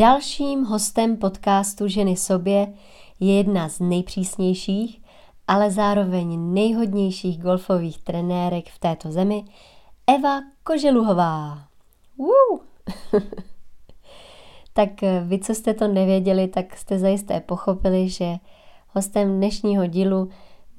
[0.00, 2.72] Dalším hostem podcastu Ženy sobě
[3.20, 5.02] je jedna z nejpřísnějších,
[5.48, 9.44] ale zároveň nejhodnějších golfových trenérek v této zemi,
[10.06, 11.58] Eva Koželuhová.
[12.16, 12.58] Uh!
[14.72, 18.36] tak eh, vy, co jste to nevěděli, tak jste zajisté pochopili, že
[18.88, 20.28] hostem dnešního dílu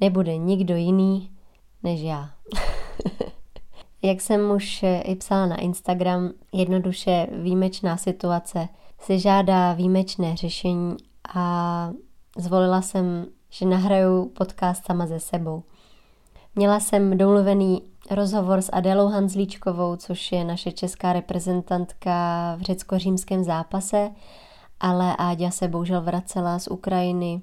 [0.02, 1.32] nebude nikdo jiný
[1.84, 2.30] než já.
[4.02, 8.68] Jak jsem už eh, i psala na Instagram, jednoduše výjimečná situace
[9.00, 10.98] si žádá výjimečné řešení
[11.36, 11.92] a
[12.38, 15.64] zvolila jsem, že nahraju podcast sama ze sebou.
[16.56, 24.12] Měla jsem domluvený rozhovor s Adélou Hanzlíčkovou, což je naše česká reprezentantka v řecko-římském zápase,
[24.80, 27.42] ale Áďa se bohužel vracela z Ukrajiny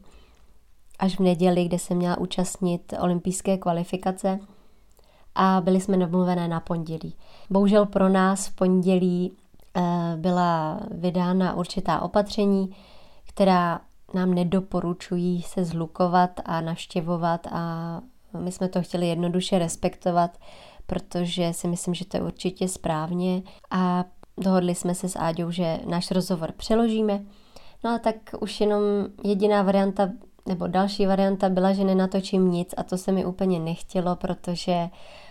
[0.98, 4.40] až v neděli, kde se měla účastnit olympijské kvalifikace
[5.34, 7.14] a byli jsme domluvené na pondělí.
[7.50, 9.32] Bohužel pro nás v pondělí
[9.76, 9.82] eh,
[10.16, 12.76] byla vydána určitá opatření,
[13.28, 13.80] která
[14.14, 18.00] nám nedoporučují se zhlukovat a navštěvovat a
[18.38, 20.38] my jsme to chtěli jednoduše respektovat,
[20.86, 24.04] protože si myslím, že to je určitě správně a
[24.38, 27.24] dohodli jsme se s Áďou, že náš rozhovor přeložíme.
[27.84, 28.82] No a tak už jenom
[29.24, 30.10] jediná varianta,
[30.48, 34.88] nebo další varianta byla, že nenatočím nic a to se mi úplně nechtělo, protože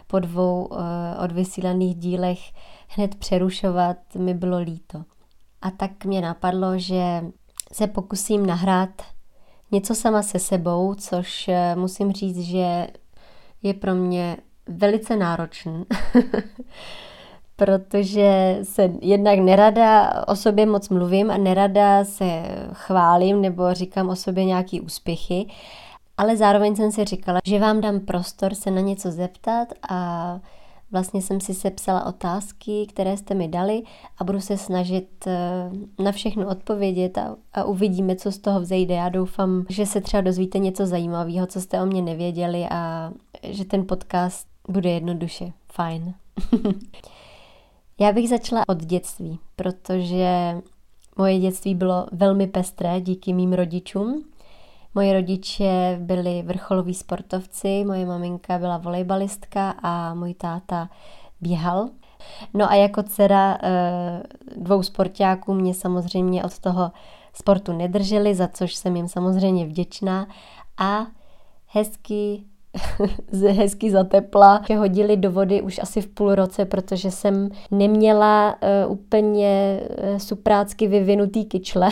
[0.07, 0.77] po dvou uh,
[1.23, 2.39] odvysílaných dílech
[2.87, 5.03] hned přerušovat mi bylo líto.
[5.61, 7.23] A tak mě napadlo, že
[7.71, 9.01] se pokusím nahrát
[9.71, 12.87] něco sama se sebou, což eh, musím říct, že
[13.63, 15.83] je pro mě velice náročný,
[17.57, 24.15] protože se jednak nerada o sobě moc mluvím a nerada se chválím nebo říkám o
[24.15, 25.47] sobě nějaký úspěchy,
[26.17, 30.39] ale zároveň jsem si říkala, že vám dám prostor se na něco zeptat a
[30.91, 33.83] Vlastně jsem si sepsala otázky, které jste mi dali
[34.17, 38.95] a budu se snažit eh, na všechno odpovědět a, a uvidíme, co z toho vzejde.
[38.95, 43.11] Já doufám, že se třeba dozvíte něco zajímavého, co jste o mě nevěděli a
[43.43, 46.13] že ten podcast bude jednoduše fajn.
[47.99, 50.61] Já bych začala od dětství, protože
[51.17, 54.23] moje dětství bylo velmi pestré díky mým rodičům.
[54.95, 60.89] Moji rodiče byli vrcholoví sportovci, moje maminka byla volejbalistka a můj táta
[61.41, 61.89] běhal.
[62.53, 64.23] No a jako dcera eh,
[64.57, 66.91] dvou sportáků mě samozřejmě od toho
[67.33, 70.27] sportu nedrželi, za což jsem jim samozřejmě vděčná
[70.77, 71.07] a
[71.67, 72.43] hezky
[73.51, 78.55] hezky zatepla, že hodili do vody už asi v půl roce, protože jsem neměla
[78.85, 81.89] uh, úplně uh, suprácky vyvinutý kyčle,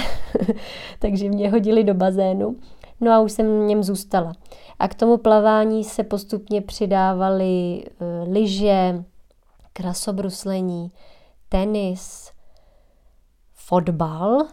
[1.00, 2.56] takže mě hodili do bazénu.
[3.02, 4.34] No a už jsem v něm zůstala.
[4.80, 9.03] A k tomu plavání se postupně přidávaly uh, lyže,
[9.74, 10.92] krasobruslení,
[11.50, 12.31] tenis,
[13.53, 14.46] fotbal,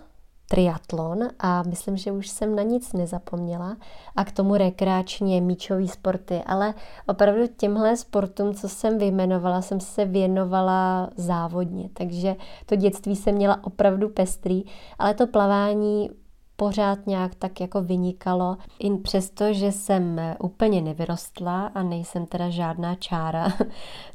[0.52, 3.76] triatlon a myslím, že už jsem na nic nezapomněla
[4.16, 6.74] a k tomu rekreačně míčové sporty, ale
[7.06, 12.36] opravdu těmhle sportům, co jsem vyjmenovala, jsem se věnovala závodně, takže
[12.66, 14.62] to dětství jsem měla opravdu pestrý,
[14.98, 16.10] ale to plavání
[16.56, 18.56] pořád nějak tak jako vynikalo.
[18.78, 23.48] I přesto, že jsem úplně nevyrostla a nejsem teda žádná čára,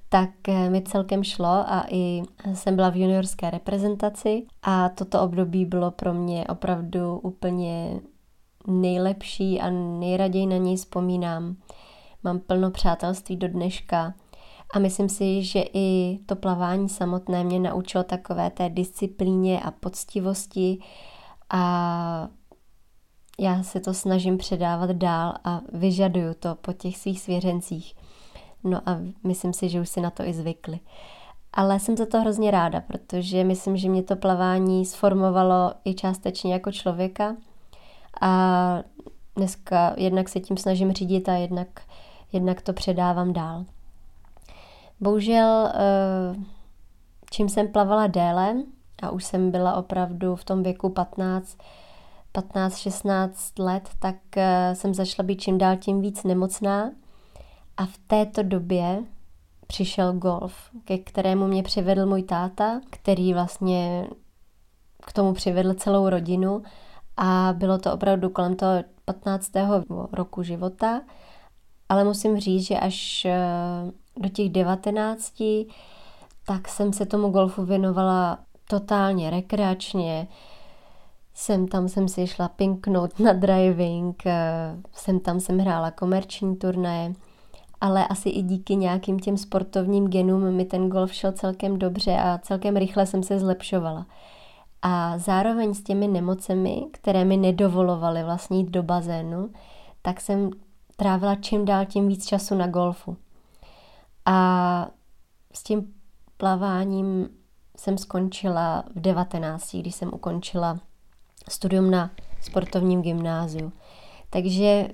[0.10, 0.30] tak
[0.70, 2.24] mi celkem šlo a i
[2.54, 8.00] jsem byla v juniorské reprezentaci a toto období bylo pro mě opravdu úplně
[8.68, 11.56] nejlepší a nejraději na něj vzpomínám.
[12.24, 14.14] Mám plno přátelství do dneška
[14.74, 20.80] a myslím si, že i to plavání samotné mě naučilo takové té disciplíně a poctivosti
[21.50, 22.30] a
[23.40, 27.96] já se to snažím předávat dál a vyžaduju to po těch svých svěřencích.
[28.68, 30.80] No a myslím si, že už si na to i zvykli.
[31.54, 36.54] Ale jsem za to hrozně ráda, protože myslím, že mě to plavání sformovalo i částečně
[36.54, 37.36] jako člověka
[38.22, 38.84] a
[39.36, 41.68] dneska jednak se tím snažím řídit a jednak,
[42.32, 43.66] jednak to předávám dál.
[45.00, 46.36] Bohužel, eh,
[47.32, 48.56] čím jsem plavala déle,
[49.02, 51.58] a už jsem byla opravdu v tom věku 15,
[52.32, 56.92] 15-16 let, tak eh, jsem začala být čím dál tím víc nemocná
[57.78, 59.04] a v této době
[59.68, 60.54] přišel golf,
[60.86, 64.08] ke kterému mě přivedl můj táta, který vlastně
[65.06, 66.64] k tomu přivedl celou rodinu.
[67.18, 69.52] A bylo to opravdu kolem toho 15.
[70.12, 71.02] roku života,
[71.90, 73.38] ale musím říct, že až eh,
[74.18, 75.34] do těch 19,
[76.46, 78.40] tak jsem se tomu golfu věnovala
[78.70, 80.28] totálně rekreačně,
[81.40, 84.24] Sem tam jsem si šla pinknout na driving,
[84.94, 87.14] sem tam jsem hrála komerční turnaje
[87.82, 92.38] ale asi i díky nějakým těm sportovním genům mi ten golf šel celkem dobře a
[92.38, 94.06] celkem rychle jsem se zlepšovala.
[94.82, 99.50] A zároveň s těmi nemocemi, které mi nedovolovaly vlastně jít do bazénu,
[100.02, 100.50] tak jsem
[100.96, 103.18] trávila čím dál tím víc času na golfu.
[104.26, 104.88] A
[105.54, 105.94] s tím
[106.38, 107.30] plaváním
[107.78, 110.80] jsem skončila v 19, když jsem ukončila
[111.50, 113.72] studium na sportovním gymnáziu.
[114.30, 114.88] Takže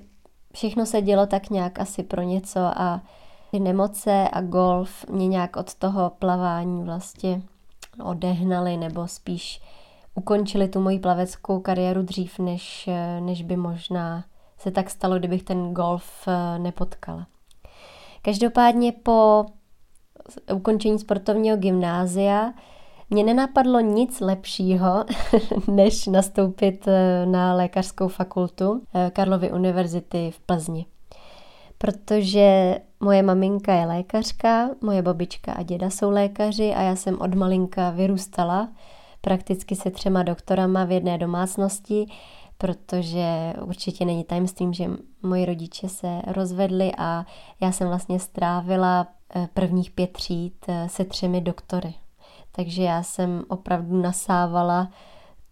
[0.54, 3.00] všechno se dělo tak nějak asi pro něco a
[3.50, 7.42] ty nemoce a golf mě nějak od toho plavání vlastně
[8.04, 9.60] odehnali nebo spíš
[10.14, 12.88] ukončili tu moji plaveckou kariéru dřív, než,
[13.20, 14.24] než by možná
[14.58, 17.26] se tak stalo, kdybych ten golf eh, nepotkala.
[18.22, 19.46] Každopádně po
[20.54, 22.52] ukončení sportovního gymnázia
[23.10, 25.04] mě nenapadlo nic lepšího,
[25.70, 30.86] než nastoupit eh, na lékařskou fakultu eh, Karlovy univerzity v Plzni.
[31.78, 37.34] Protože moje maminka je lékařka, moje babička a děda jsou lékaři a já jsem od
[37.34, 38.68] malinka vyrůstala
[39.20, 42.06] prakticky se třema doktorama v jedné domácnosti,
[42.58, 44.90] protože určitě není tajemstvím, že
[45.22, 47.26] moji rodiče se rozvedli a
[47.60, 51.94] já jsem vlastně strávila eh, prvních pět tříd se třemi doktory.
[52.56, 54.88] Takže já jsem opravdu nasávala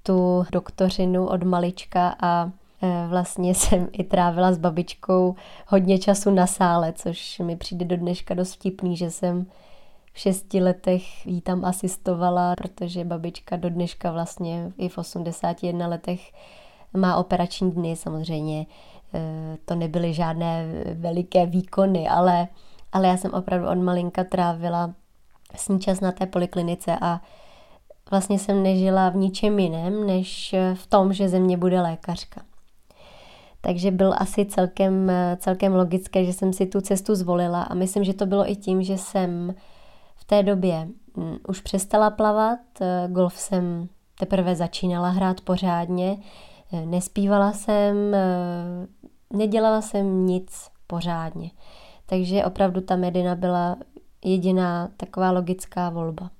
[0.02, 2.50] tu doktořinu od malička a
[2.82, 5.34] e, vlastně jsem i trávila s babičkou
[5.66, 9.46] hodně času na sále, což mi přijde do dneška dost vtipný, že jsem
[10.12, 16.32] v šesti letech jí tam asistovala, protože babička do dneška vlastně i v 81 letech
[16.96, 18.66] má operační dny samozřejmě.
[19.14, 22.48] E, to nebyly žádné veliké výkony, ale,
[22.92, 24.94] ale já jsem opravdu od malinka trávila
[25.56, 27.20] s ní čas na té poliklinice a
[28.10, 32.42] vlastně jsem nežila v ničem jiném, než v tom, že ze mě bude lékařka.
[33.60, 38.14] Takže byl asi celkem, celkem logické, že jsem si tu cestu zvolila a myslím, že
[38.14, 39.54] to bylo i tím, že jsem
[40.16, 42.58] v té době mm, už přestala plavat,
[43.08, 43.88] golf jsem
[44.18, 46.16] teprve začínala hrát pořádně,
[46.84, 47.96] nespívala jsem,
[49.32, 51.50] nedělala jsem nic pořádně.
[52.06, 53.76] Takže opravdu ta Medina byla
[54.24, 56.30] jediná taková logická volba.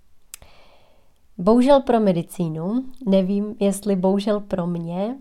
[1.39, 5.17] Bohužel pro medicínu, nevím, jestli bohužel pro mě,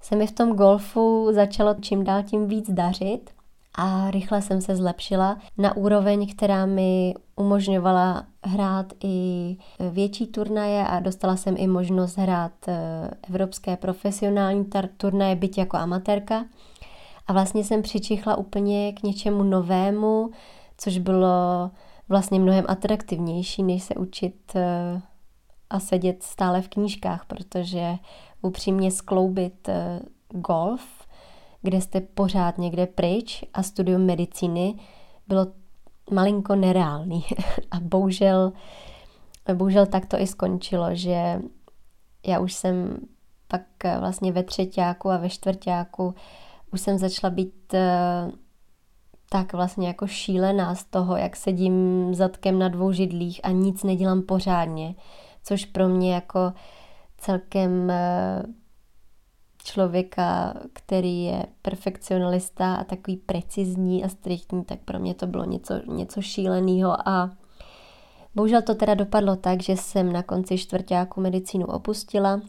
[0.00, 3.30] se mi v tom golfu začalo čím dál tím víc dařit
[3.74, 9.56] a rychle jsem se zlepšila na úroveň, která mi umožňovala hrát i
[9.90, 16.44] větší turnaje a dostala jsem i možnost hrát eh, evropské profesionální turnaje, byť jako amatérka.
[17.26, 20.30] A vlastně jsem přičichla úplně k něčemu novému,
[20.78, 21.70] což bylo
[22.10, 25.02] vlastně mnohem atraktivnější, než se učit eh,
[25.70, 27.94] a sedět stále v knížkách, protože
[28.42, 31.06] upřímně skloubit eh, golf,
[31.62, 34.74] kde jste pořád někde pryč a studium medicíny
[35.28, 35.46] bylo
[36.10, 37.24] malinko nereálný.
[37.70, 38.52] A bohužel,
[39.54, 41.40] bohužel tak to i skončilo, že
[42.26, 42.98] já už jsem
[43.48, 46.14] pak eh, vlastně ve třetíku a ve čtvrtíku
[46.72, 47.74] už jsem začala být
[49.32, 54.22] tak vlastně jako šílená z toho, jak sedím zadkem na dvou židlích a nic nedělám
[54.22, 54.94] pořádně,
[55.44, 56.52] což pro mě jako
[57.18, 58.42] celkem eh,
[59.64, 65.74] člověka, který je perfekcionalista a takový precizní a striktní, tak pro mě to bylo něco,
[65.86, 67.30] něco šíleného a
[68.34, 72.40] bohužel to teda dopadlo tak, že jsem na konci čtvrtáku medicínu opustila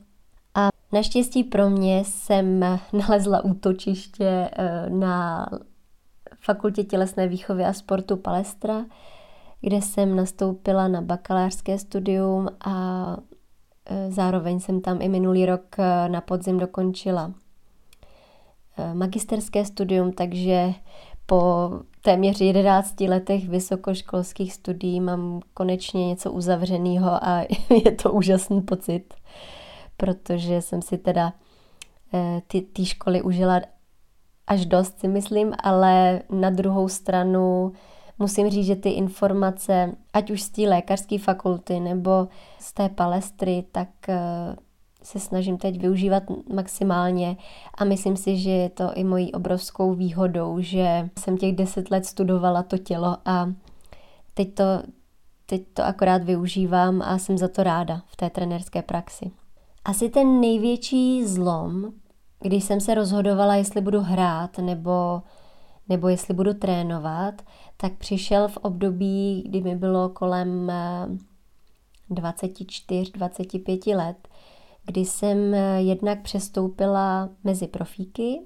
[0.56, 2.60] a naštěstí pro mě jsem
[2.94, 5.48] nalezla útočiště eh, na
[6.44, 8.86] Fakultě tělesné výchovy a sportu Palestra,
[9.62, 13.18] kde jsem nastoupila na bakalářské studium a
[13.86, 17.34] e, zároveň jsem tam i minulý rok e, na podzim dokončila
[18.78, 20.74] e, magisterské studium, takže
[21.26, 21.72] po
[22.02, 27.46] téměř 11 letech vysokoškolských studií mám konečně něco uzavřeného a
[27.86, 29.14] je to úžasný pocit,
[29.98, 31.34] protože jsem si teda
[32.48, 33.62] ty, ty školy užila
[34.48, 37.74] až dost si myslím, ale na druhou stranu
[38.20, 42.28] musím říct, že ty informace, ať už z té lékařské fakulty nebo
[42.60, 44.56] z té palestry, tak eh,
[45.04, 47.38] se snažím teď využívat maximálně
[47.78, 52.06] a myslím si, že je to i mojí obrovskou výhodou, že jsem těch deset let
[52.06, 53.54] studovala to tělo a
[54.34, 54.64] teď to,
[55.46, 59.32] teď to akorát využívám a jsem za to ráda v té trenerské praxi.
[59.86, 61.94] Asi ten největší zlom
[62.42, 65.22] když jsem se rozhodovala, jestli budu hrát nebo,
[65.90, 67.42] nebo jestli budu trénovat,
[67.78, 70.72] tak přišel v období, kdy mi bylo kolem
[72.12, 74.28] 24-25 eh, let,
[74.86, 78.42] kdy jsem eh, jednak přestoupila mezi profíky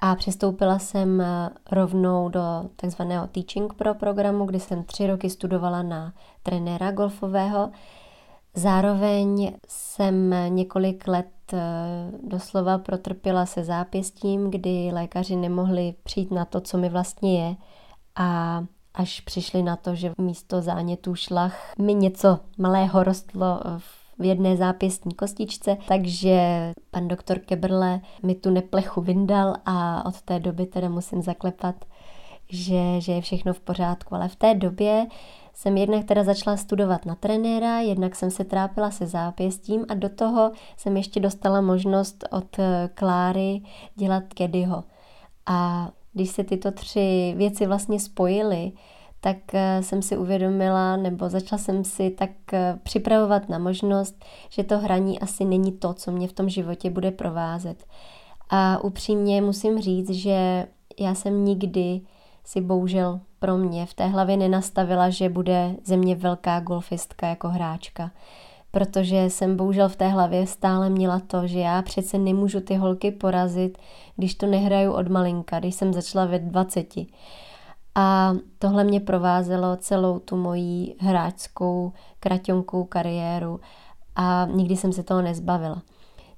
[0.00, 2.40] a přistoupila jsem eh, rovnou do
[2.76, 7.70] takzvaného Teaching Pro programu, kdy jsem tři roky studovala na trenéra golfového.
[8.54, 11.58] Zároveň jsem několik let eh,
[12.22, 17.56] doslova protrpěla se zápěstím, kdy lékaři nemohli přijít na to, co mi vlastně je.
[18.16, 18.64] A
[18.94, 23.60] až přišli na to, že místo zánětů šlach mi něco malého rostlo
[24.18, 30.40] v jedné zápěstní kostičce, takže pan doktor Kebrle mi tu neplechu vyndal a od té
[30.40, 31.84] doby teda musím zaklepat,
[32.48, 34.14] že, že je všechno v pořádku.
[34.14, 35.06] Ale v té době
[35.54, 40.08] jsem jednak teda začala studovat na trenéra, jednak jsem se trápila se zápěstím a do
[40.08, 42.56] toho jsem ještě dostala možnost od
[42.94, 43.62] Kláry
[43.94, 44.84] dělat kedyho.
[45.46, 48.72] A když se tyto tři věci vlastně spojily,
[49.20, 54.64] tak eh, jsem si uvědomila, nebo začala jsem si tak eh, připravovat na možnost, že
[54.64, 57.84] to hraní asi není to, co mě v tom životě bude provázet.
[58.50, 60.66] A upřímně musím říct, že
[60.98, 62.00] já jsem nikdy
[62.48, 67.48] si bohužel pro mě v té hlavě nenastavila, že bude ze mě velká golfistka jako
[67.48, 68.10] hráčka.
[68.70, 73.10] Protože jsem bohužel v té hlavě stále měla to, že já přece nemůžu ty holky
[73.10, 73.78] porazit,
[74.16, 76.94] když to nehraju od malinka, když jsem začala ve 20.
[77.94, 83.60] A tohle mě provázelo celou tu moji hráčskou kraťonkou kariéru
[84.16, 85.82] a nikdy jsem se toho nezbavila.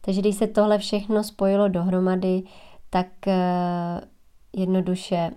[0.00, 2.42] Takže když se tohle všechno spojilo dohromady,
[2.90, 4.00] tak eh,
[4.56, 5.30] jednoduše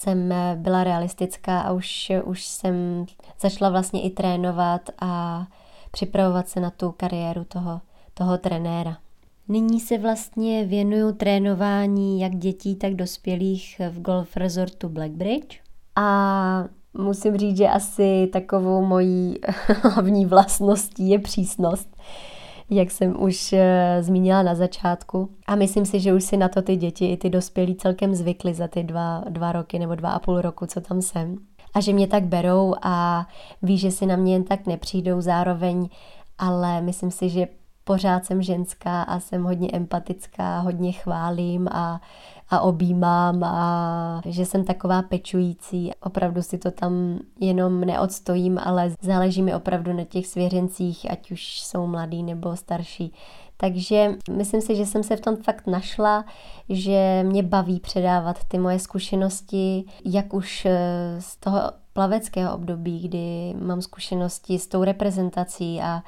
[0.00, 3.06] jsem byla realistická a už, už jsem
[3.40, 5.46] začala vlastně i trénovat a
[5.90, 7.80] připravovat se na tu kariéru toho,
[8.14, 8.96] toho trenéra.
[9.48, 15.60] Nyní se vlastně věnuju trénování jak dětí, tak dospělých v golf resortu Blackbridge.
[15.96, 16.64] A
[16.94, 19.36] musím říct, že asi takovou mojí
[19.82, 21.96] hlavní vlastností je přísnost,
[22.70, 25.28] jak jsem už eh, zmínila na začátku.
[25.46, 28.54] A myslím si, že už si na to ty děti i ty dospělí celkem zvykly
[28.54, 31.36] za ty dva, dva roky nebo dva a půl roku, co tam jsem.
[31.74, 33.26] A že mě tak berou a
[33.62, 35.88] ví, že si na mě jen tak nepřijdou zároveň,
[36.38, 37.48] ale myslím si, že
[37.84, 42.00] pořád jsem ženská a jsem hodně empatická, hodně chválím a,
[42.50, 45.90] a objímám a že jsem taková pečující.
[46.02, 51.60] Opravdu si to tam jenom neodstojím, ale záleží mi opravdu na těch svěřencích, ať už
[51.60, 53.12] jsou mladí nebo starší.
[53.56, 56.24] Takže myslím si, že jsem se v tom fakt našla,
[56.68, 61.60] že mě baví předávat ty moje zkušenosti, jak už eh, z toho
[61.92, 66.02] plaveckého období, kdy mám zkušenosti s tou reprezentací a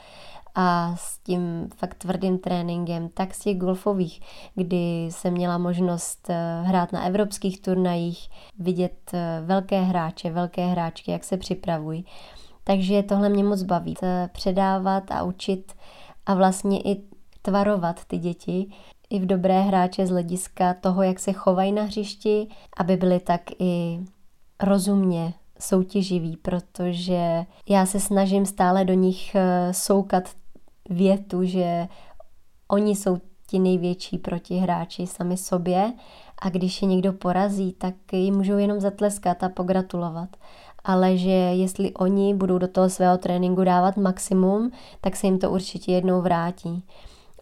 [0.55, 4.21] a s tím fakt tvrdým tréninkem, tak z těch golfových,
[4.55, 8.29] kdy jsem měla možnost eh, hrát na evropských turnajích,
[8.59, 12.07] vidět eh, velké hráče, velké hráčky, jak se připravují.
[12.65, 13.95] Takže tohle mě moc baví.
[14.33, 15.73] Předávat a učit
[16.27, 17.03] a vlastně i
[17.43, 18.67] tvarovat ty děti
[19.11, 23.41] i v dobré hráče z hlediska toho, jak se chovají na hřišti, aby byly tak
[23.59, 24.01] i
[24.63, 30.29] rozumně soutěživí, protože já se snažím stále do nich eh, soukat
[30.91, 31.89] větu, že
[32.69, 35.93] oni jsou ti největší protihráči sami sobě
[36.43, 40.29] a když je někdo porazí, tak jim můžou jenom zatleskat a pogratulovat.
[40.85, 44.71] Ale že jestli oni budou do toho svého tréninku dávat maximum,
[45.01, 46.85] tak se jim to určitě jednou vrátí.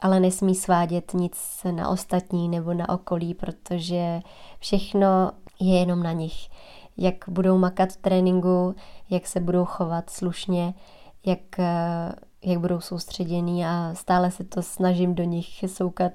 [0.01, 1.37] Ale nesmí svádět nic
[1.71, 4.21] na ostatní nebo na okolí, protože
[4.59, 6.49] všechno je jenom na nich.
[6.97, 8.75] Jak budou makat v tréninku,
[9.11, 10.75] jak se budou chovat slušně,
[11.27, 11.61] jak
[12.45, 16.13] jak budou soustředění a stále se to snažím do nich soukat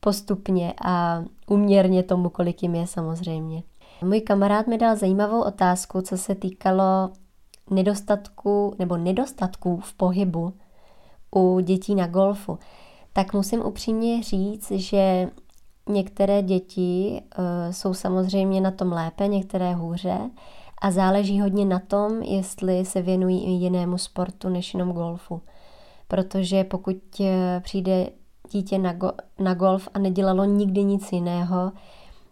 [0.00, 3.62] postupně a uměrně tomu, kolik jim je samozřejmě.
[4.02, 7.10] Můj kamarád mi dal zajímavou otázku, co se týkalo
[7.70, 10.52] nedostatku nebo nedostatků v pohybu
[11.36, 12.58] u dětí na golfu.
[13.12, 15.30] Tak musím upřímně říct, že
[15.88, 20.30] některé děti uh, jsou samozřejmě na tom lépe, některé hůře
[20.82, 25.42] a záleží hodně na tom, jestli se věnují i jinému sportu než jenom golfu.
[26.08, 28.10] Protože pokud eh, přijde
[28.50, 31.72] dítě na, go- na golf a nedělalo nikdy nic jiného,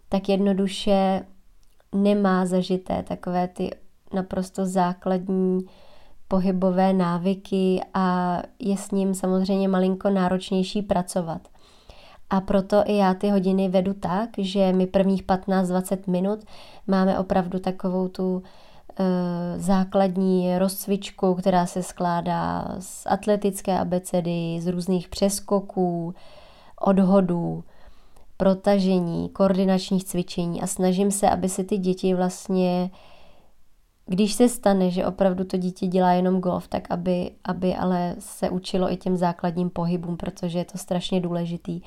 [0.09, 1.25] tak jednoduše
[1.95, 3.71] nemá zažité takové ty
[4.13, 5.59] naprosto základní
[6.27, 11.47] pohybové návyky a je s ním samozřejmě malinko náročnější pracovat.
[12.31, 16.39] A proto i já ty hodiny vedu tak, že my prvních 15-20 minut
[16.87, 18.43] máme opravdu takovou tu
[18.99, 26.15] e, základní rozcvičku, která se skládá z atletické abecedy, z různých přeskoků,
[26.81, 27.63] odhodů,
[28.37, 32.91] protažení, koordinačních cvičení a snažím se, aby se ty děti vlastně
[34.11, 38.49] když se stane, že opravdu to dítě dělá jenom golf, tak aby, aby ale se
[38.49, 41.81] učilo i těm základním pohybům, protože je to strašně důležitý.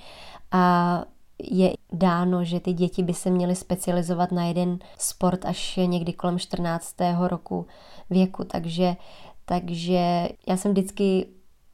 [0.55, 1.05] A
[1.39, 6.39] je dáno, že ty děti by se měly specializovat na jeden sport až někdy kolem
[6.39, 6.95] 14.
[7.27, 7.67] roku
[8.11, 8.97] věku, takže,
[9.45, 11.27] takže já jsem vždycky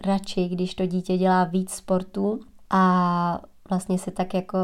[0.05, 4.59] radši, když to dítě dělá víc sportů a vlastně se tak jako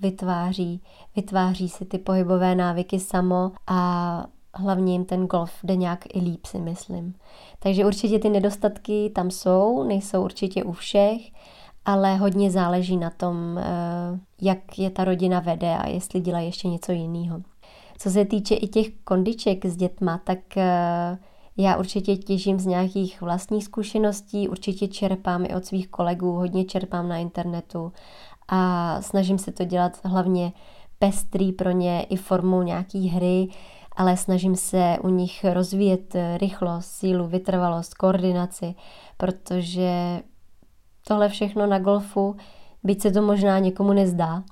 [0.00, 0.82] vytváří,
[1.16, 6.46] vytváří si ty pohybové návyky samo a hlavně jim ten golf jde nějak i líp,
[6.46, 7.14] si myslím.
[7.58, 11.20] Takže určitě ty nedostatky tam jsou, nejsou určitě u všech,
[11.84, 13.64] ale hodně záleží na tom, eh,
[14.42, 17.42] jak je ta rodina vede a jestli dělá ještě něco jiného.
[17.98, 21.18] Co se týče i těch kondiček s dětma, tak eh,
[21.56, 27.08] já určitě těžím z nějakých vlastních zkušeností, určitě čerpám i od svých kolegů, hodně čerpám
[27.08, 27.92] na internetu
[28.48, 30.52] a snažím se to dělat hlavně
[30.98, 33.48] pestrý pro ně i formou nějaký hry,
[33.96, 38.74] ale snažím se u nich rozvíjet rychlost, sílu, vytrvalost, koordinaci,
[39.16, 40.22] protože
[41.08, 42.36] tohle všechno na golfu,
[42.84, 44.42] byť se to možná někomu nezdá,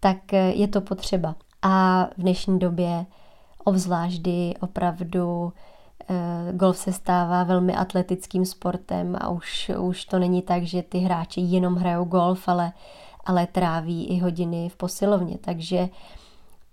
[0.00, 1.34] tak je to potřeba.
[1.62, 3.06] A v dnešní době
[3.64, 4.22] obzvlášť,
[4.60, 5.52] opravdu
[6.10, 10.98] eh, golf se stává velmi atletickým sportem a už, už to není tak, že ty
[10.98, 12.72] hráči jenom hrajou golf, ale,
[13.24, 15.38] ale tráví i hodiny v posilovně.
[15.38, 15.88] Takže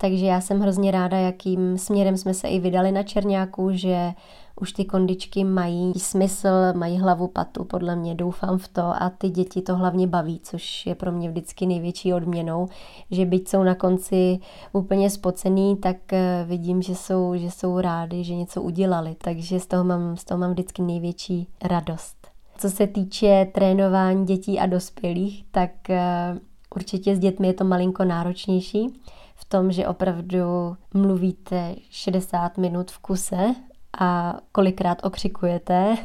[0.01, 4.13] takže já jsem hrozně ráda, jakým směrem jsme se i vydali na Černáku, že
[4.62, 8.82] už ty kondičky mají smysl, mají hlavu patu, podle mě doufám v to.
[8.82, 12.68] A ty děti to hlavně baví, což je pro mě vždycky největší odměnou,
[13.12, 14.39] že byť jsou na konci
[14.74, 19.68] úplně spocený, tak eh, vidím, že jsou, že jsou rádi, že něco udělali, takže z
[19.68, 22.27] toho mám, z toho mám vždycky největší radost.
[22.58, 26.39] Co se týče trénování dětí a dospělých, tak eh,
[26.75, 29.00] určitě s dětmi je to malinko náročnější,
[29.39, 33.55] v tom, že opravdu mluvíte 60 minut v kuse
[34.00, 35.96] a kolikrát okřikujete,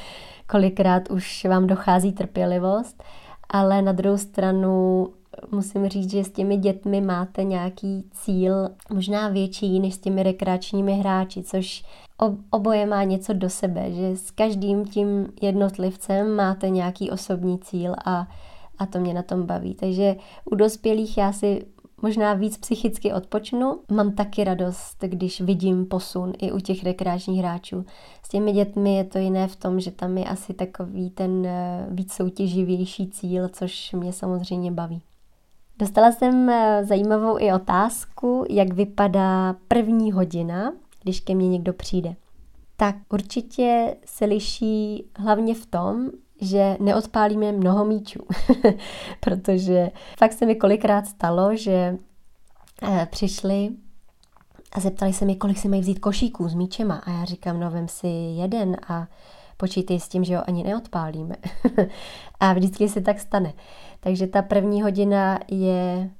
[0.46, 3.02] kolikrát už vám dochází trpělivost,
[3.48, 5.08] ale na druhou stranu
[5.50, 10.92] musím říct, že s těmi dětmi máte nějaký cíl možná větší než s těmi rekreačními
[10.92, 11.84] hráči, což
[12.50, 18.28] oboje má něco do sebe, že s každým tím jednotlivcem máte nějaký osobní cíl a,
[18.78, 19.74] a to mě na tom baví.
[19.74, 21.66] Takže u dospělých já si
[22.02, 23.80] možná víc psychicky odpočnu.
[23.90, 27.84] Mám taky radost, když vidím posun i u těch rekreačních hráčů.
[28.22, 31.86] S těmi dětmi je to jiné v tom, že tam je asi takový ten eh,
[31.90, 35.02] víc soutěživější cíl, což mě samozřejmě baví.
[35.78, 42.14] Dostala jsem eh, zajímavou i otázku, jak vypadá první hodina, když ke mně někdo přijde.
[42.76, 46.10] Tak určitě se liší hlavně v tom,
[46.44, 48.20] že neodpálíme mnoho míčů,
[49.20, 51.96] protože fakt se mi kolikrát stalo, že
[52.82, 53.70] eh, přišli
[54.72, 57.70] a zeptali se mi, kolik si mají vzít košíků s míčema a já říkám, no
[57.70, 59.06] vem si jeden a
[59.56, 61.36] počítej s tím, že ho ani neodpálíme.
[62.40, 63.52] a vždycky se tak stane.
[64.00, 66.10] Takže ta první hodina je,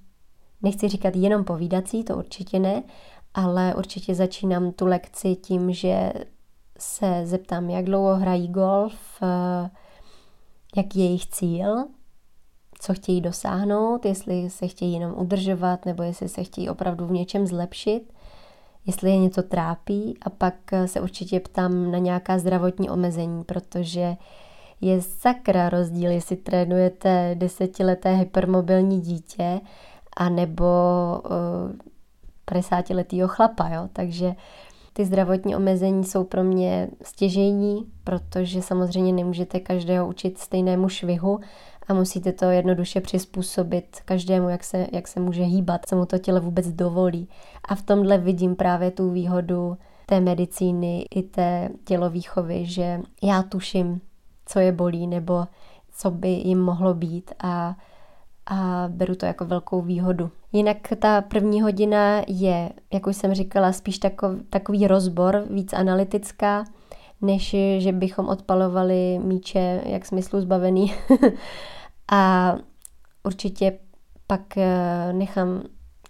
[0.62, 2.82] nechci říkat jenom povídací, to určitě ne,
[3.34, 6.12] ale určitě začínám tu lekci tím, že
[6.78, 9.70] se zeptám, jak dlouho hrají golf, eh,
[10.76, 11.84] jaký je jejich cíl,
[12.80, 17.46] co chtějí dosáhnout, jestli se chtějí jenom udržovat nebo jestli se chtějí opravdu v něčem
[17.46, 18.12] zlepšit,
[18.86, 20.18] jestli je něco trápí?
[20.22, 20.54] A pak
[20.86, 24.16] se určitě ptám na nějaká zdravotní omezení, protože
[24.80, 29.60] je sakra rozdíl, jestli trénujete desetileté hypermobilní dítě
[30.16, 30.64] a nebo
[31.24, 31.72] uh,
[32.50, 33.88] eh, 50-letýho chlapa, jo?
[33.92, 34.34] takže
[34.96, 41.40] ty zdravotní omezení jsou pro mě stěžejní, protože samozřejmě nemůžete každého učit stejnému švihu
[41.88, 46.18] a musíte to jednoduše přizpůsobit každému, jak se, jak se může hýbat, co mu to
[46.18, 47.28] tělo vůbec dovolí.
[47.68, 49.76] A v tomhle vidím právě tu výhodu
[50.06, 54.00] té medicíny i té tělovýchovy, že já tuším,
[54.46, 55.44] co je bolí nebo
[55.92, 57.76] co by jim mohlo být a
[58.46, 60.30] a beru to jako velkou výhodu.
[60.54, 66.64] Jinak ta první hodina je, jak už jsem říkala, spíš takový, takový rozbor, víc analytická,
[67.20, 70.94] než že bychom odpalovali míče jak smyslu zbavený.
[72.12, 72.54] a
[73.24, 73.78] určitě
[74.26, 75.62] pak eh, nechám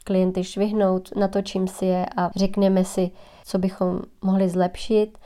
[0.05, 3.11] klienty švihnout, natočím si je a řekneme si,
[3.45, 5.19] co bychom mohli zlepšit.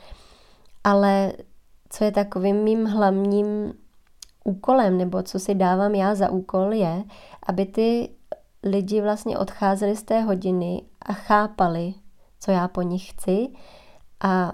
[0.83, 1.33] Ale
[1.89, 3.73] co je takovým mým hlavním
[4.43, 7.03] úkolem, nebo co si dávám já za úkol, je,
[7.47, 8.09] aby ty
[8.63, 11.93] lidi vlastně odcházeli z té hodiny a chápali,
[12.39, 13.47] co já po nich chci
[14.23, 14.51] a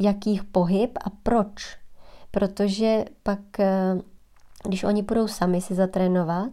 [0.00, 1.78] jakých pohyb a proč.
[2.30, 3.98] Protože pak, eh,
[4.64, 6.50] když oni půjdou sami si zatrénovat,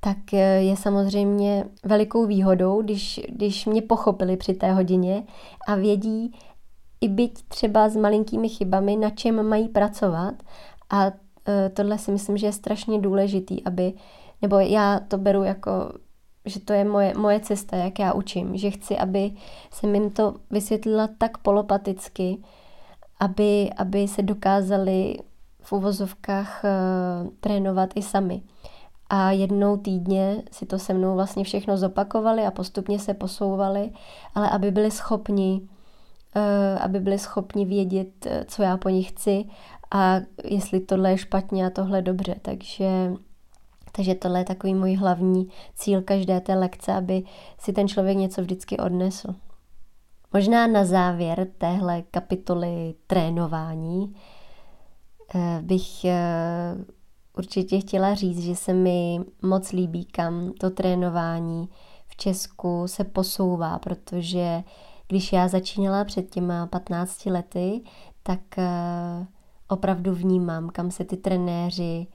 [0.00, 5.22] tak eh, je samozřejmě velikou výhodou, když, když mě pochopili při té hodině
[5.68, 6.38] a vědí,
[7.00, 10.34] i byť třeba s malinkými chybami, na čem mají pracovat
[10.90, 11.12] a
[11.48, 13.92] Eh, tohle si myslím, že je strašně důležitý, aby,
[14.42, 15.70] nebo já to beru jako,
[16.48, 19.32] že to je moje, moje cesta, jak já učím, že chci, aby
[19.70, 22.38] jsem jim to vysvětlila tak polopaticky,
[23.20, 25.16] aby, aby se dokázali
[25.62, 28.42] v uvozovkách uh, trénovat i sami.
[29.10, 33.90] A jednou týdně si to se mnou vlastně všechno zopakovali a postupně se posouvali,
[34.34, 35.60] ale aby byli schopni,
[36.36, 39.44] uh, aby byli schopni vědět, eh, co já po nich chci
[39.90, 42.34] a jestli tohle je špatně a tohle dobře.
[42.42, 43.12] Takže
[43.98, 47.22] takže tohle je takový můj hlavní cíl každé té lekce, aby
[47.58, 49.34] si ten člověk něco vždycky odnesl.
[50.32, 54.14] Možná na závěr téhle kapitoly trénování
[55.34, 56.76] eh, bych eh,
[57.38, 61.68] určitě chtěla říct, že se mi moc líbí, kam to trénování
[62.06, 64.62] v Česku se posouvá, protože
[65.08, 67.80] když já začínala před těma 15 lety,
[68.22, 69.26] tak eh,
[69.68, 72.06] opravdu vnímám, kam se ty trenéři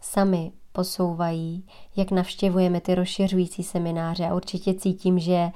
[0.00, 1.64] sami posouvají,
[1.96, 5.50] jak navštěvujeme ty rozšiřující semináře a určitě cítím, že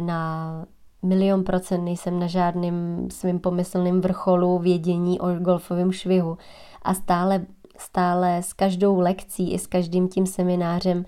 [0.00, 0.64] na
[1.02, 6.38] milion procent nejsem na žádným svým pomyslným vrcholu vědění o golfovém švihu.
[6.82, 7.46] A stále,
[7.78, 11.04] stále s každou lekcí i s každým tím seminářem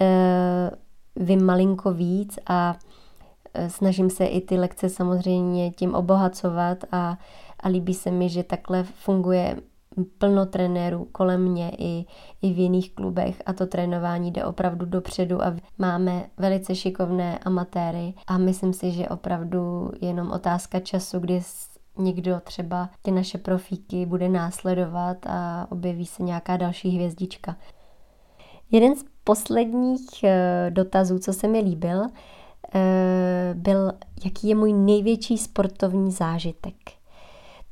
[0.00, 0.70] e,
[1.16, 2.76] vím malinko víc a
[3.54, 7.18] e, snažím se i ty lekce samozřejmě tím obohacovat a,
[7.60, 9.56] a líbí se mi, že takhle funguje
[10.04, 12.04] plno trenérů kolem mě i,
[12.42, 18.14] i v jiných klubech a to trénování jde opravdu dopředu a máme velice šikovné amatéry
[18.26, 21.40] a myslím si, že opravdu jenom otázka času, kdy
[21.98, 27.56] někdo třeba ty naše profíky bude následovat a objeví se nějaká další hvězdička.
[28.70, 32.02] Jeden z posledních eh, dotazů, co se mi líbil,
[32.74, 33.92] eh, byl,
[34.24, 36.97] jaký je můj největší sportovní zážitek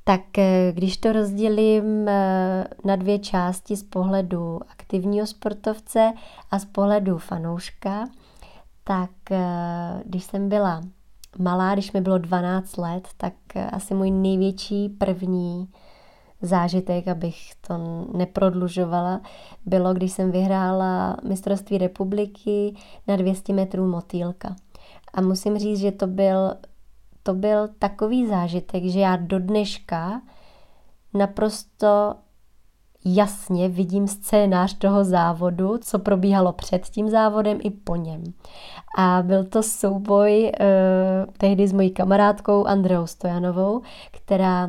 [0.09, 6.13] tak eh, když to rozdělím eh, na dvě části z pohledu aktivního sportovce
[6.51, 8.09] a z pohledu fanouška,
[8.85, 10.81] tak eh, když jsem byla
[11.39, 13.33] malá, když mi bylo 12 let, tak
[13.73, 15.69] asi můj největší první
[16.43, 17.75] zážitek, abych to
[18.17, 19.21] neprodlužovala,
[19.65, 22.75] bylo, když jsem vyhrála mistrovství republiky
[23.07, 24.57] na 200 metrů motýlka.
[25.15, 26.55] A musím říct, že to byl
[27.27, 30.23] to byl takový zážitek, že já do dneška
[31.15, 32.15] naprosto
[33.05, 38.25] jasně vidím scénář toho závodu, co probíhalo před tím závodem i po něm.
[38.99, 40.67] A byl to souboj eh,
[41.39, 44.69] tehdy s mojí kamarádkou Andreou Stojanovou, která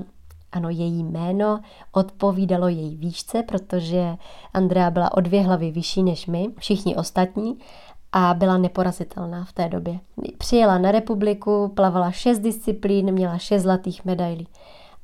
[0.52, 1.60] ano, její jméno
[1.92, 4.16] odpovídalo její výšce, protože
[4.54, 7.58] Andrea byla o dvě hlavy vyšší než my, všichni ostatní
[8.20, 10.00] a byla neporazitelná v té době.
[10.38, 14.48] Přijela na republiku, plavala šest disciplín, měla šest zlatých medailí.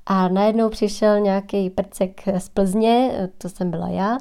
[0.06, 4.18] A najednou přišel nějaký prcek z Plzně, to jsem byla já,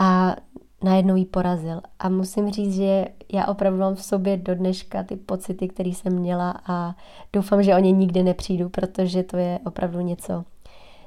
[0.00, 0.36] a
[0.82, 1.80] najednou jí porazil.
[1.98, 6.12] A musím říct, že já opravdu mám v sobě do dneška ty pocity, které jsem
[6.12, 6.94] měla a
[7.32, 10.44] doufám, že o ně nikdy nepřijdu, protože to je opravdu něco,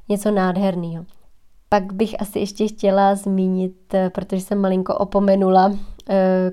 [0.10, 1.06] něco nádherného.
[1.70, 5.72] Pak bych asi ještě chtěla zmínit, protože jsem malinko opomenula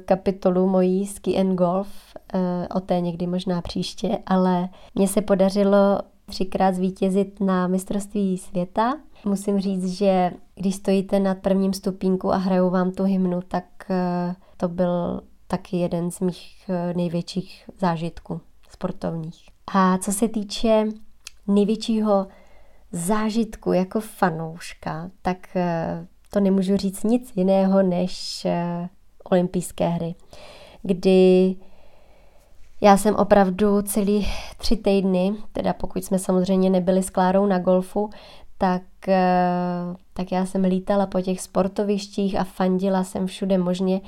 [0.04, 1.88] kapitolu mojí Ski and Golf,
[2.34, 8.94] eh, o té někdy možná příště, ale mně se podařilo třikrát zvítězit na mistrovství světa.
[9.24, 13.64] Musím říct, že když stojíte na prvním stupínku a hrajou vám tu hymnu, tak
[14.56, 19.48] to byl taky jeden z mých největších zážitků sportovních.
[19.74, 20.84] A co se týče
[21.46, 22.26] největšího
[22.92, 28.88] zážitku jako fanouška, tak eh, to nemůžu říct nic jiného než eh,
[29.32, 30.14] olympijské hry,
[30.82, 31.54] kdy
[32.80, 38.10] já jsem opravdu celý tři týdny, teda pokud jsme samozřejmě nebyli s Klárou na golfu,
[38.58, 44.00] tak, eh, tak já jsem lítala po těch sportovištích a fandila jsem všude možně.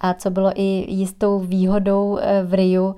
[0.00, 2.94] A co bylo i jistou výhodou v Riu,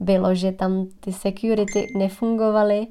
[0.00, 2.86] bylo, že tam ty security nefungovaly,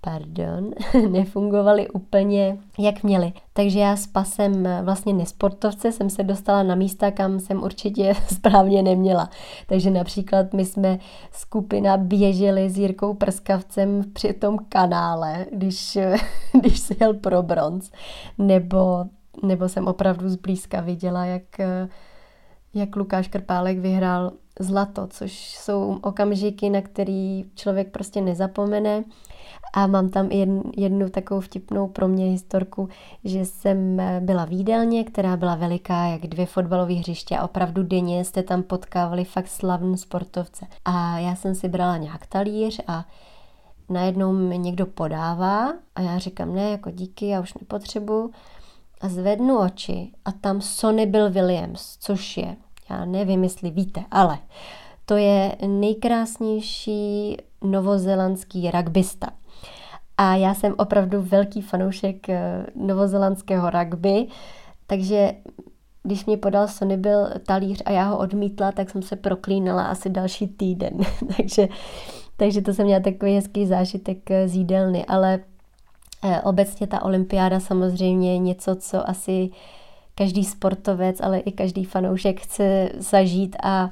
[0.00, 0.70] pardon,
[1.10, 3.32] nefungovaly úplně, jak měly.
[3.52, 8.82] Takže já s pasem vlastně nesportovce jsem se dostala na místa, kam jsem určitě správně
[8.82, 9.30] neměla.
[9.66, 10.98] Takže například my jsme
[11.32, 15.98] skupina běželi s Jirkou Prskavcem při tom kanále, když,
[16.60, 17.90] když se jel pro bronz.
[18.38, 19.04] Nebo,
[19.42, 21.42] nebo jsem opravdu zblízka viděla, jak,
[22.74, 29.04] jak Lukáš Krpálek vyhrál zlato, což jsou okamžiky, na který člověk prostě nezapomene.
[29.72, 32.88] A mám tam jednu, jednu takovou vtipnou pro mě historku,
[33.24, 37.82] že jsem eh, byla v jídelně, která byla veliká, jak dvě fotbalové hřiště a opravdu
[37.82, 40.66] denně jste tam potkávali fakt slavný sportovce.
[40.84, 43.04] A já jsem si brala nějak talíř a
[43.88, 48.30] najednou mi někdo podává a já říkám, ne, jako díky, já už nepotřebuju.
[49.00, 52.56] A zvednu oči a tam Sonny Bill Williams, což je
[52.90, 54.38] Já nevím, jestli víte, ale
[55.06, 59.26] to je nejkrásnější novozelandský rugbysta.
[60.16, 64.26] A já jsem opravdu velký fanoušek eh, novozelandského rugby,
[64.86, 65.32] takže
[66.02, 70.10] když mě podal Sony byl talíř a já ho odmítla, tak jsem se proklínala asi
[70.10, 70.98] další týden.
[71.36, 71.68] takže,
[72.36, 75.40] takže to jsem měla takový hezký zážitek eh, z jídelny, ale
[76.24, 79.50] eh, obecně ta olympiáda samozřejmě je něco, co asi
[80.18, 83.90] každý sportovec, ale i každý fanoušek chce zažít a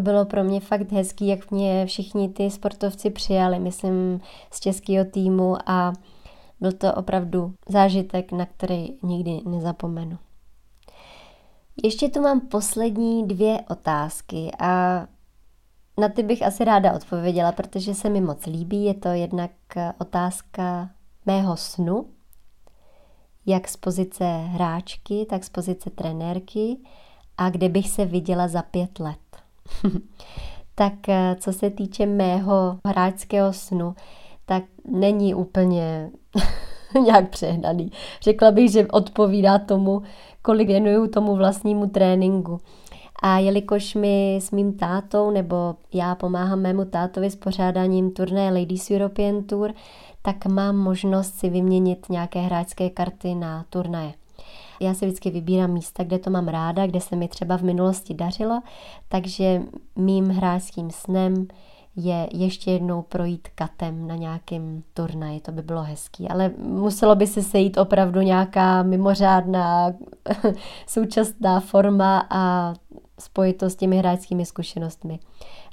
[0.00, 5.56] bylo pro mě fakt hezký, jak mě všichni ty sportovci přijali, myslím, z českého týmu
[5.66, 5.92] a
[6.60, 10.18] byl to opravdu zážitek, na který nikdy nezapomenu.
[11.82, 15.06] Ještě tu mám poslední dvě otázky a
[15.98, 18.84] na ty bych asi ráda odpověděla, protože se mi moc líbí.
[18.84, 19.50] Je to jednak
[19.98, 20.90] otázka
[21.26, 22.06] mého snu,
[23.46, 26.76] jak z pozice hráčky, tak z pozice trenérky
[27.38, 29.18] a kde bych se viděla za pět let.
[30.74, 33.94] tak eh, co se týče mého hráčského snu,
[34.46, 36.10] tak není úplně
[37.04, 37.92] nějak přehnaný.
[38.22, 40.02] Řekla bych, že odpovídá tomu,
[40.42, 42.60] kolik věnuju tomu vlastnímu tréninku.
[43.22, 48.90] A jelikož mi s mým tátou, nebo já pomáhám mému tátovi s pořádáním turné Ladies
[48.90, 49.74] European Tour,
[50.22, 54.14] tak mám možnost si vyměnit nějaké hráčské karty na turnaje.
[54.80, 58.14] Já si vždycky vybírám místa, kde to mám ráda, kde se mi třeba v minulosti
[58.14, 58.60] dařilo,
[59.08, 59.62] takže
[59.96, 61.46] mým hráčským snem
[61.96, 67.26] je ještě jednou projít katem na nějakém turnaji, to by bylo hezký, ale muselo by
[67.26, 69.92] se sejít opravdu nějaká mimořádná
[70.86, 72.74] současná forma a
[73.20, 75.18] spojit to s těmi hráčskými zkušenostmi.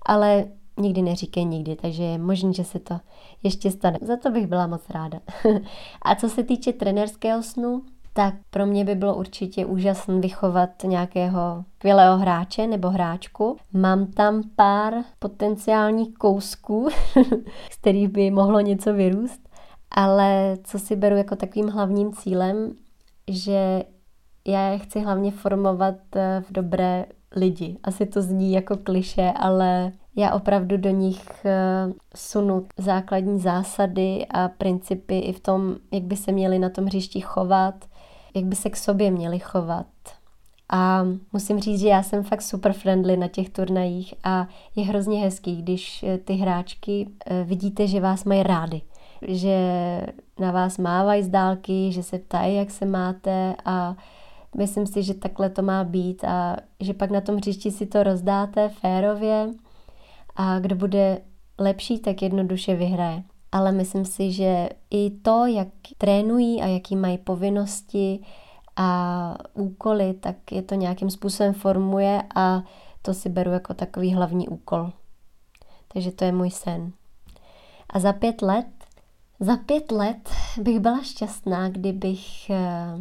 [0.05, 0.45] Ale
[0.77, 2.99] nikdy neříkej nikdy, takže je možné, že se to
[3.43, 3.99] ještě stane.
[4.01, 5.19] Za to bych byla moc ráda.
[6.01, 11.63] a co se týče trenerského snu, tak pro mě by bylo určitě úžasné vychovat nějakého
[11.75, 13.57] skvělého hráče nebo hráčku.
[13.73, 16.89] Mám tam pár potenciálních kousků,
[17.71, 19.49] z kterých by mohlo něco vyrůst,
[19.91, 22.73] ale co si beru jako takovým hlavním cílem,
[23.27, 23.83] že
[24.47, 27.77] já je chci hlavně formovat eh, v dobré lidi.
[27.83, 34.47] Asi to zní jako kliše, ale já opravdu do nich eh, sunu základní zásady a
[34.47, 37.75] principy i v tom, jak by se měli na tom hřišti chovat,
[38.35, 39.85] jak by se k sobě měli chovat.
[40.69, 45.19] A musím říct, že já jsem fakt super friendly na těch turnajích a je hrozně
[45.19, 48.81] hezký, když eh, ty hráčky eh, vidíte, že vás mají rády.
[49.27, 49.57] Že
[50.39, 53.95] na vás mávají z dálky, že se ptají, jak se máte a
[54.57, 58.03] myslím si, že takhle to má být a že pak na tom hřišti si to
[58.03, 59.49] rozdáte férově
[60.35, 61.21] a kdo bude
[61.59, 67.17] lepší, tak jednoduše vyhraje ale myslím si, že i to, jak trénují a jaký mají
[67.17, 68.19] povinnosti
[68.75, 72.63] a úkoly, tak je to nějakým způsobem formuje a
[73.01, 74.91] to si beru jako takový hlavní úkol.
[75.93, 76.91] Takže to je můj sen.
[77.89, 78.67] A za pět let,
[79.39, 82.97] za pět let bych byla šťastná, kdybych eh,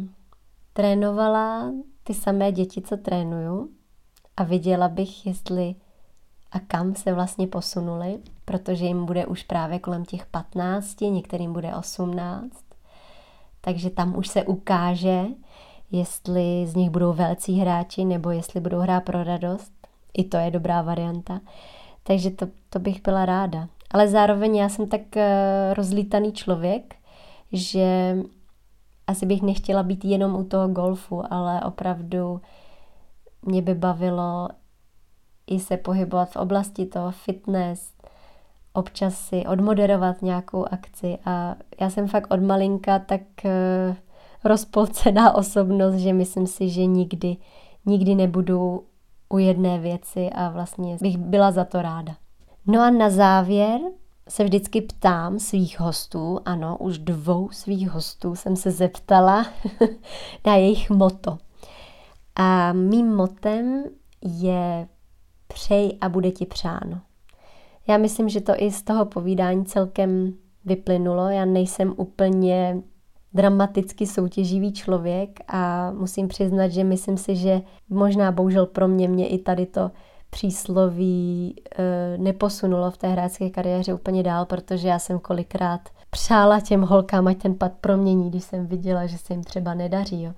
[0.73, 1.71] trénovala
[2.03, 3.69] ty samé děti, co trénuju
[4.37, 5.75] a viděla bych, jestli
[6.51, 11.75] a kam se vlastně posunuli, protože jim bude už právě kolem těch 15, některým bude
[11.75, 12.63] 18.
[13.61, 15.25] Takže tam už se ukáže,
[15.91, 19.71] jestli z nich budou velcí hráči nebo jestli budou hrát pro radost.
[20.13, 21.39] I to je dobrá varianta.
[22.03, 23.67] Takže to, to bych byla ráda.
[23.91, 26.95] Ale zároveň já jsem tak eh, rozlítaný člověk,
[27.51, 28.17] že
[29.07, 32.41] asi bych nechtěla být jenom u toho golfu, ale opravdu
[33.41, 34.49] mě by bavilo
[35.51, 37.93] i se pohybovat v oblasti toho fitness,
[38.73, 43.95] občas si odmoderovat nějakou akci a já jsem fakt od malinka tak uh,
[44.43, 47.37] rozpolcená osobnost, že myslím si, že nikdy,
[47.85, 48.83] nikdy nebudu
[49.29, 52.15] u jedné věci a vlastně bych byla za to ráda.
[52.67, 53.79] No a na závěr
[54.29, 59.45] se vždycky ptám svých hostů, ano, už dvou svých hostů jsem se zeptala
[60.45, 61.37] na jejich moto.
[62.35, 63.83] A mým motem
[64.21, 64.87] je
[65.53, 67.01] přej a bude ti přáno.
[67.87, 70.33] Já myslím, že to i z toho povídání celkem
[70.65, 71.29] vyplynulo.
[71.29, 72.81] Já nejsem úplně
[73.33, 79.27] dramaticky soutěživý člověk a musím přiznat, že myslím si, že možná bohužel pro mě mě
[79.27, 79.91] i tady to
[80.29, 86.81] přísloví e, neposunulo v té hráčské kariéře úplně dál, protože já jsem kolikrát přála těm
[86.81, 90.23] holkám, ať ten pad promění, když jsem viděla, že se jim třeba nedaří.
[90.23, 90.33] Jo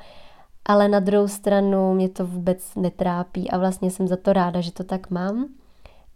[0.65, 4.71] ale na druhou stranu mě to vůbec netrápí a vlastně jsem za to ráda, že
[4.71, 5.47] to tak mám.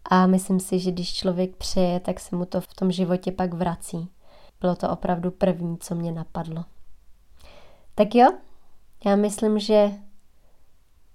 [0.10, 3.54] A myslím si, že když člověk přeje, tak se mu to v tom životě pak
[3.54, 4.10] vrací.
[4.62, 6.64] Bylo to opravdu první, co mě napadlo.
[7.96, 8.28] Tak jo,
[9.06, 9.92] já myslím, že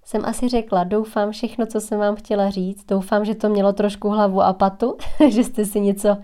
[0.05, 0.83] jsem asi řekla.
[0.83, 2.85] Doufám všechno, co jsem vám chtěla říct.
[2.85, 4.97] Doufám, že to mělo trošku hlavu a patu,
[5.29, 6.17] že jste si něco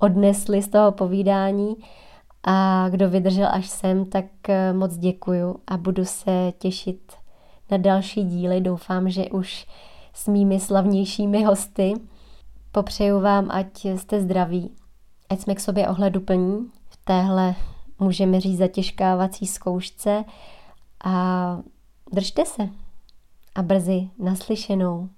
[0.00, 1.76] odnesli z toho povídání.
[2.50, 7.12] A kdo vydržel až sem, tak eh, moc děkuju a budu se těšit
[7.70, 8.60] na další díly.
[8.60, 9.66] Doufám, že už
[10.14, 11.94] s mými slavnějšími hosty.
[12.72, 14.70] Popřeju vám, ať jste zdraví,
[15.28, 17.54] ať jsme k sobě ohleduplní v téhle,
[17.98, 20.24] můžeme říct, zatěžkávací zkoušce
[21.04, 21.58] a
[22.12, 22.68] držte se
[23.54, 25.08] a brzy naslyšenou.